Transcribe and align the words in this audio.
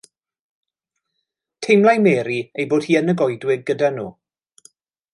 Teimlai 1.67 1.95
Mary 2.07 2.41
ei 2.59 2.67
bod 2.75 2.89
hi 2.91 3.01
yn 3.03 3.15
y 3.15 3.19
goedwig 3.23 3.65
gyda 3.71 3.95
nhw. 4.01 4.11